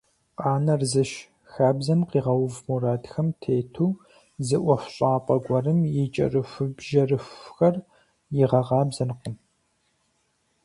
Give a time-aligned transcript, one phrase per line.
[0.39, 1.11] Къанэр зыщ-
[1.51, 3.91] хабзэм къигъэув мардэхэм тету
[4.45, 7.75] зы ӀуэхущӀапӀэ гуэрым и кӀэрыхубжьэрыхухэр
[8.41, 9.35] игъэкъабзэркъым!